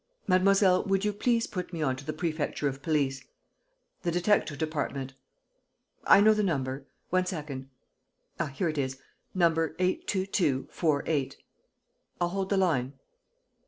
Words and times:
Mademoiselle, 0.27 0.83
would 0.85 1.05
you 1.05 1.13
please 1.13 1.45
put 1.45 1.71
me 1.71 1.79
on 1.83 1.95
to 1.95 2.03
the 2.03 2.11
Prefecture 2.11 2.67
of 2.67 2.81
Police... 2.81 3.23
the 4.01 4.09
detective 4.09 4.57
department.... 4.57 5.13
I 6.05 6.21
know 6.21 6.33
the 6.33 6.41
number... 6.41 6.87
one 7.11 7.27
second... 7.27 7.69
Ah, 8.39 8.47
here 8.47 8.69
it 8.69 8.79
is! 8.79 8.99
Number 9.35 9.75
822.48.... 9.75 11.35
I'll 12.19 12.29
hold 12.29 12.49
the 12.49 12.57
line." 12.57 12.93